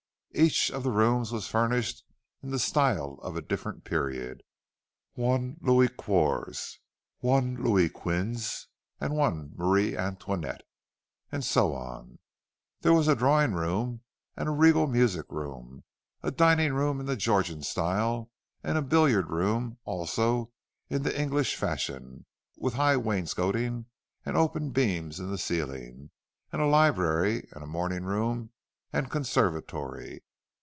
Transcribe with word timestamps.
Each 0.33 0.71
of 0.71 0.83
the 0.83 0.91
rooms 0.91 1.33
was 1.33 1.49
furnished 1.49 2.05
in 2.41 2.51
the 2.51 2.57
style 2.57 3.19
of 3.21 3.35
a 3.35 3.41
different 3.41 3.83
period—one 3.83 5.57
Louis 5.59 5.89
Quatorze, 5.89 6.79
one 7.19 7.61
Louis 7.61 7.89
Quinze, 7.89 8.67
one 8.99 9.51
Marie 9.57 9.97
Antoinette, 9.97 10.63
and 11.33 11.43
so 11.43 11.75
on. 11.75 12.19
There 12.79 12.93
was 12.93 13.09
a 13.09 13.15
drawing 13.15 13.51
room 13.55 14.03
and 14.37 14.47
a 14.47 14.53
regal 14.53 14.87
music 14.87 15.25
room; 15.29 15.83
a 16.23 16.31
dining 16.31 16.73
room 16.73 17.01
in 17.01 17.07
the 17.07 17.17
Georgian 17.17 17.61
style, 17.61 18.31
and 18.63 18.77
a 18.77 18.81
billiard 18.81 19.29
room, 19.29 19.79
also 19.83 20.53
in 20.89 21.03
the 21.03 21.19
English 21.21 21.57
fashion, 21.57 22.25
with 22.55 22.75
high 22.75 22.95
wainscoting 22.95 23.85
and 24.25 24.37
open 24.37 24.69
beams 24.69 25.19
in 25.19 25.29
the 25.29 25.37
ceiling; 25.37 26.09
and 26.53 26.61
a 26.61 26.67
library, 26.67 27.49
and 27.51 27.65
a 27.65 27.67
morning 27.67 28.05
room 28.05 28.49
and 28.93 29.09
conservatory. 29.09 30.21